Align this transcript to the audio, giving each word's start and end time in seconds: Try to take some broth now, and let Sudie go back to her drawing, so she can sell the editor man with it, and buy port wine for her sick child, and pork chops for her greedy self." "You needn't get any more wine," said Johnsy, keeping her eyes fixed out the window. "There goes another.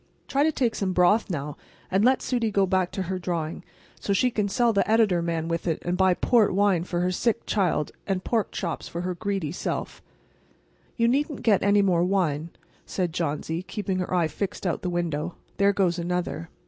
Try 0.27 0.41
to 0.41 0.51
take 0.51 0.73
some 0.73 0.93
broth 0.93 1.29
now, 1.29 1.57
and 1.91 2.03
let 2.03 2.23
Sudie 2.23 2.49
go 2.49 2.65
back 2.65 2.89
to 2.93 3.03
her 3.03 3.19
drawing, 3.19 3.63
so 3.99 4.13
she 4.13 4.31
can 4.31 4.49
sell 4.49 4.73
the 4.73 4.89
editor 4.89 5.21
man 5.21 5.47
with 5.47 5.67
it, 5.67 5.77
and 5.83 5.95
buy 5.95 6.15
port 6.15 6.55
wine 6.55 6.83
for 6.85 7.01
her 7.01 7.11
sick 7.11 7.45
child, 7.45 7.91
and 8.07 8.23
pork 8.23 8.51
chops 8.51 8.87
for 8.87 9.01
her 9.01 9.13
greedy 9.13 9.51
self." 9.51 10.01
"You 10.97 11.07
needn't 11.07 11.43
get 11.43 11.61
any 11.61 11.83
more 11.83 12.03
wine," 12.03 12.49
said 12.83 13.13
Johnsy, 13.13 13.61
keeping 13.61 13.99
her 13.99 14.11
eyes 14.11 14.31
fixed 14.31 14.65
out 14.65 14.81
the 14.81 14.89
window. 14.89 15.35
"There 15.57 15.71
goes 15.71 15.99
another. 15.99 16.49